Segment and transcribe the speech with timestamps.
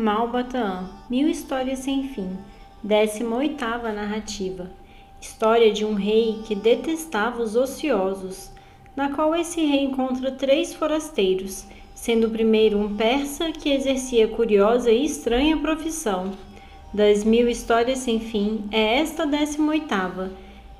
[0.00, 2.30] Malbataan, Mil Histórias Sem Fim,
[2.82, 4.70] 18 narrativa.
[5.20, 8.50] História de um rei que detestava os ociosos,
[8.96, 14.90] na qual esse rei encontra três forasteiros, sendo o primeiro um persa que exercia curiosa
[14.90, 16.32] e estranha profissão.
[16.94, 20.32] Das mil histórias sem fim, é esta a décima oitava.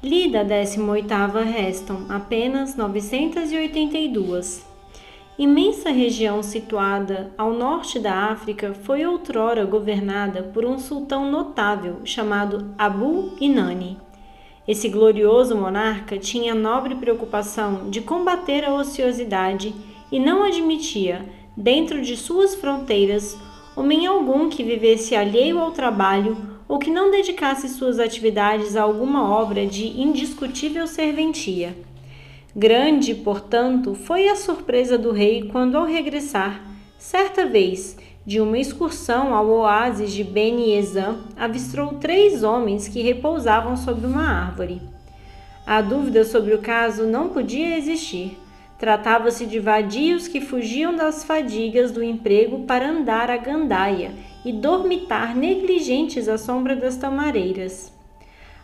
[0.02, 4.69] Lida a décima oitava restam apenas 982.
[5.40, 12.74] Imensa região situada ao norte da África foi outrora governada por um sultão notável chamado
[12.76, 13.96] Abu Inani.
[14.68, 19.74] Esse glorioso monarca tinha a nobre preocupação de combater a ociosidade
[20.12, 21.24] e não admitia,
[21.56, 23.34] dentro de suas fronteiras,
[23.74, 26.36] homem algum que vivesse alheio ao trabalho
[26.68, 31.74] ou que não dedicasse suas atividades a alguma obra de indiscutível serventia.
[32.54, 36.60] Grande, portanto, foi a surpresa do rei quando, ao regressar,
[36.98, 37.96] certa vez,
[38.26, 44.28] de uma excursão ao oásis de Beni Ezan, avistou três homens que repousavam sobre uma
[44.28, 44.82] árvore.
[45.64, 48.36] A dúvida sobre o caso não podia existir.
[48.78, 54.10] Tratava-se de vadios que fugiam das fadigas do emprego para andar a gandaia
[54.44, 57.92] e dormitar negligentes à sombra das tamareiras.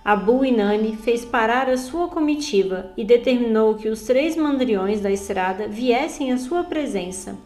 [0.08, 5.66] Abu Inani fez parar a sua comitiva e determinou que os três mandriões da estrada
[5.66, 7.36] viessem à sua presença.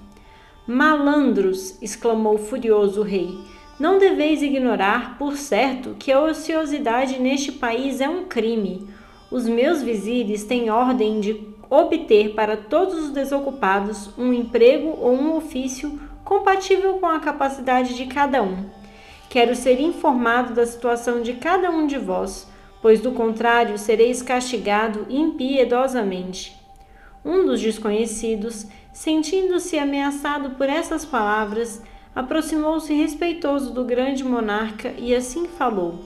[0.67, 1.81] Malandros!
[1.81, 3.35] exclamou furioso o rei.
[3.79, 8.87] Não deveis ignorar, por certo, que a ociosidade neste país é um crime.
[9.31, 15.35] Os meus vizires têm ordem de obter para todos os desocupados um emprego ou um
[15.35, 18.67] ofício compatível com a capacidade de cada um.
[19.31, 22.50] Quero ser informado da situação de cada um de vós,
[22.83, 26.57] pois do contrário sereis castigado impiedosamente.
[27.25, 31.83] Um dos desconhecidos, sentindo-se ameaçado por essas palavras,
[32.15, 36.01] aproximou-se respeitoso do grande monarca e assim falou: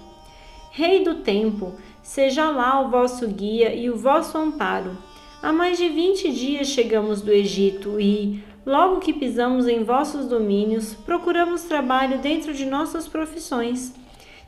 [0.70, 4.98] Rei do tempo, seja lá o vosso guia e o vosso amparo.
[5.40, 10.94] Há mais de vinte dias chegamos do Egito e, logo que pisamos em vossos domínios,
[10.94, 13.94] procuramos trabalho dentro de nossas profissões.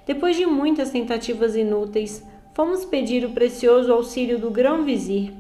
[0.07, 2.25] Depois de muitas tentativas inúteis,
[2.55, 5.33] fomos pedir o precioso auxílio do grão-vizir.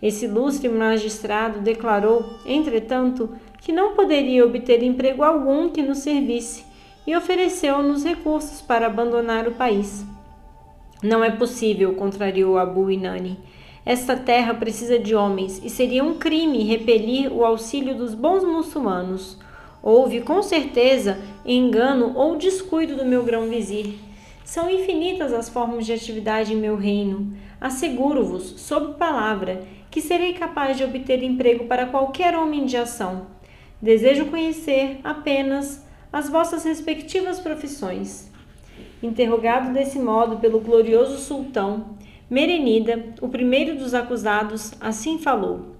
[0.00, 3.30] Esse ilustre magistrado declarou, entretanto,
[3.60, 6.64] que não poderia obter emprego algum que nos servisse
[7.04, 10.04] e ofereceu-nos recursos para abandonar o país.
[11.02, 13.36] Não é possível, contrariou Abu Inani.
[13.84, 19.36] Esta terra precisa de homens e seria um crime repelir o auxílio dos bons muçulmanos.
[19.82, 23.94] Houve, com certeza, engano ou descuido do meu grão-vizir.
[24.44, 27.36] São infinitas as formas de atividade em meu reino.
[27.60, 33.26] Asseguro-vos, sob palavra, que serei capaz de obter emprego para qualquer homem de ação.
[33.80, 38.30] Desejo conhecer apenas as vossas respectivas profissões.
[39.02, 41.96] Interrogado desse modo pelo glorioso sultão,
[42.32, 45.76] Merenida, o primeiro dos acusados, assim falou: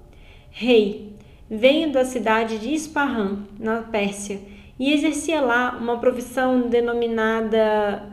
[0.50, 1.16] Rei,
[1.48, 4.38] venho da cidade de Ispahan, na Pérsia,
[4.78, 8.11] e exercia lá uma profissão denominada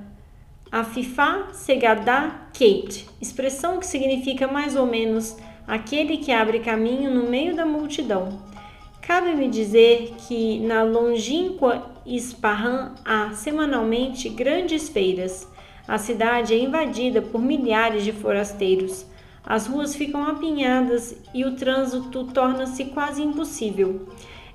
[0.72, 5.36] Afifá Segadá Kate, expressão que significa mais ou menos
[5.66, 8.40] aquele que abre caminho no meio da multidão.
[9.02, 15.48] Cabe-me dizer que na longínqua Ispahan há semanalmente grandes feiras.
[15.88, 19.08] A cidade é invadida por milhares de forasteiros.
[19.44, 24.08] As ruas ficam apinhadas e o trânsito torna-se quase impossível.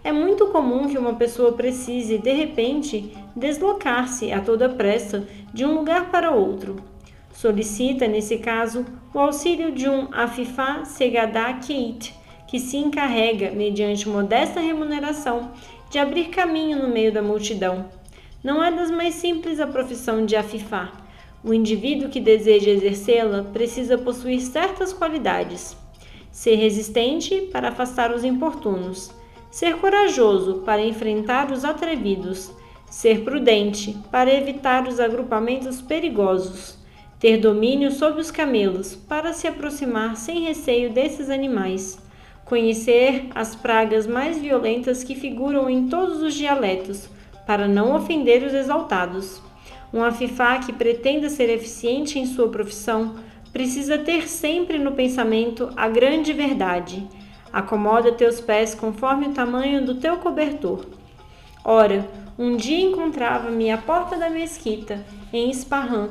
[0.04, 5.72] É muito comum que uma pessoa precise, de repente, deslocar-se a toda pressa de um
[5.72, 6.76] lugar para outro.
[7.32, 12.14] Solicita, nesse caso, o auxílio de um Afifá Segadá Keit,
[12.46, 15.52] que se encarrega, mediante modesta remuneração,
[15.88, 17.86] de abrir caminho no meio da multidão.
[18.42, 20.92] Não é das mais simples a profissão de Afifá.
[21.42, 25.74] O indivíduo que deseja exercê-la precisa possuir certas qualidades:
[26.30, 29.10] ser resistente para afastar os importunos
[29.54, 32.50] ser corajoso para enfrentar os atrevidos,
[32.90, 36.76] ser prudente para evitar os agrupamentos perigosos,
[37.20, 42.02] ter domínio sobre os camelos para se aproximar sem receio desses animais,
[42.44, 47.08] conhecer as pragas mais violentas que figuram em todos os dialetos
[47.46, 49.40] para não ofender os exaltados.
[49.92, 53.14] Um afifá que pretenda ser eficiente em sua profissão
[53.52, 57.06] precisa ter sempre no pensamento a grande verdade
[57.54, 60.86] Acomoda teus pés conforme o tamanho do teu cobertor.
[61.64, 62.04] Ora,
[62.36, 66.10] um dia encontrava-me à porta da mesquita, em Ispahan,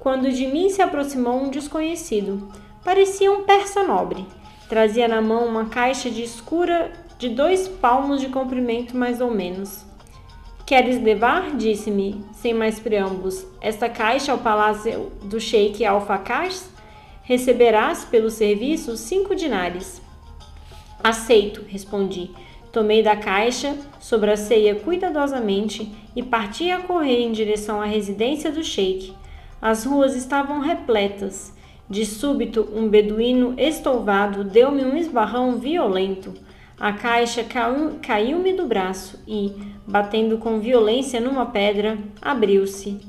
[0.00, 2.50] quando de mim se aproximou um desconhecido.
[2.84, 4.26] Parecia um persa nobre.
[4.68, 9.86] Trazia na mão uma caixa de escura de dois palmos de comprimento mais ou menos.
[10.66, 16.68] Queres levar, disse-me, sem mais preâmbulos, esta caixa ao palácio do sheik Al-Fakars?
[17.22, 20.02] Receberás pelo serviço cinco dinares.
[21.02, 22.30] Aceito, respondi.
[22.72, 29.12] Tomei da caixa, sobracei-a cuidadosamente e parti a correr em direção à residência do sheik.
[29.60, 31.52] As ruas estavam repletas.
[31.88, 36.32] De súbito, um beduíno estouvado deu-me um esbarrão violento.
[36.78, 37.44] A caixa
[38.00, 39.52] caiu-me do braço e,
[39.86, 43.00] batendo com violência numa pedra, abriu-se.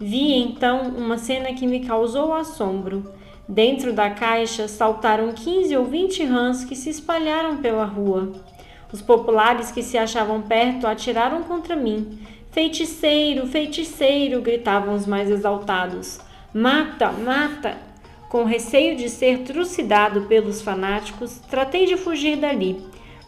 [0.00, 3.12] Vi então uma cena que me causou assombro.
[3.52, 8.32] Dentro da caixa saltaram quinze ou vinte rãs que se espalharam pela rua.
[8.90, 12.18] Os populares que se achavam perto atiraram contra mim.
[12.50, 14.40] Feiticeiro, feiticeiro!
[14.40, 16.18] gritavam os mais exaltados.
[16.54, 17.76] Mata, mata!
[18.30, 22.82] Com receio de ser trucidado pelos fanáticos, tratei de fugir dali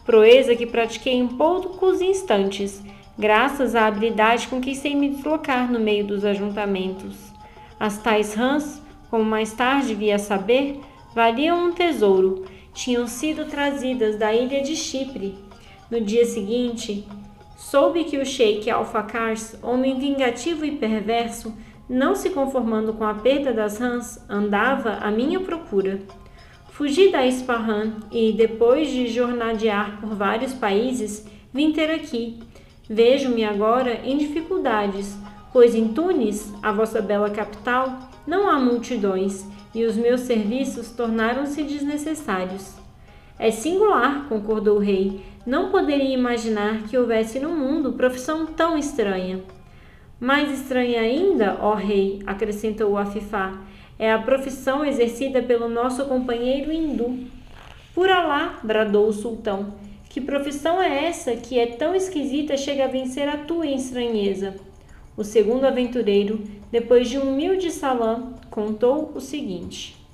[0.05, 2.81] proeza que pratiquei em poucos instantes,
[3.17, 7.15] graças à habilidade com que sei me deslocar no meio dos ajuntamentos.
[7.79, 10.79] As tais rãs, como mais tarde vi a saber,
[11.13, 15.35] valiam um tesouro, tinham sido trazidas da ilha de Chipre.
[15.89, 17.07] No dia seguinte,
[17.57, 21.53] soube que o sheik Al-Fakars, homem vingativo e perverso,
[21.87, 26.01] não se conformando com a perda das rãs, andava à minha procura.
[26.69, 32.39] Fugi da Isfahan e, depois de jornadear por vários países, vim ter aqui.
[32.89, 35.15] Vejo-me agora em dificuldades,
[35.53, 41.63] pois em Tunis, a vossa bela capital, não há multidões e os meus serviços tornaram-se
[41.63, 42.73] desnecessários.
[43.37, 45.21] É singular, concordou o rei.
[45.45, 49.41] Não poderia imaginar que houvesse no mundo profissão tão estranha.
[50.19, 53.59] Mais estranha ainda, ó rei, acrescentou o Afifá,
[53.99, 57.27] é a profissão exercida pelo nosso companheiro hindu.
[57.93, 59.73] Por Alá, bradou o sultão,
[60.09, 64.55] que profissão é essa que é tão esquisita chega a vencer a tua estranheza?
[65.17, 70.04] O segundo aventureiro, depois de um humilde salão, contou o seguinte.